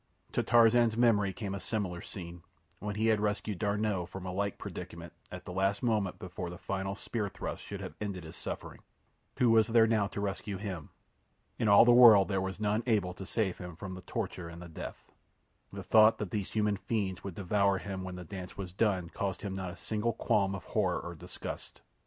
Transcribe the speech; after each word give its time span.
To 0.31 0.41
Tarzan's 0.41 0.97
memory 0.97 1.31
came 1.31 1.53
a 1.53 1.59
similar 1.59 2.01
scene, 2.01 2.41
when 2.79 2.95
he 2.95 3.05
had 3.05 3.19
rescued 3.21 3.59
D'Arnot 3.59 4.09
from 4.09 4.25
a 4.25 4.31
like 4.31 4.57
predicament 4.57 5.13
at 5.31 5.45
the 5.45 5.53
last 5.53 5.83
moment 5.83 6.17
before 6.17 6.49
the 6.49 6.57
final 6.57 6.95
spear 6.95 7.29
thrust 7.29 7.61
should 7.61 7.81
have 7.81 7.93
ended 8.01 8.23
his 8.23 8.35
sufferings. 8.35 8.81
Who 9.37 9.51
was 9.51 9.67
there 9.67 9.85
now 9.85 10.07
to 10.07 10.19
rescue 10.19 10.57
him? 10.57 10.89
In 11.59 11.67
all 11.67 11.85
the 11.85 11.91
world 11.93 12.29
there 12.29 12.41
was 12.41 12.59
none 12.59 12.81
able 12.87 13.13
to 13.13 13.27
save 13.27 13.59
him 13.59 13.75
from 13.75 13.93
the 13.93 14.01
torture 14.01 14.49
and 14.49 14.59
the 14.59 14.67
death. 14.67 15.11
The 15.71 15.83
thought 15.83 16.17
that 16.17 16.31
these 16.31 16.53
human 16.53 16.77
fiends 16.77 17.23
would 17.23 17.35
devour 17.35 17.77
him 17.77 18.03
when 18.03 18.15
the 18.15 18.23
dance 18.25 18.57
was 18.57 18.73
done 18.73 19.11
caused 19.11 19.43
him 19.43 19.53
not 19.53 19.69
a 19.69 19.77
single 19.77 20.13
qualm 20.13 20.55
of 20.55 20.63
horror 20.63 20.99
or 20.99 21.13
disgust. 21.13 21.79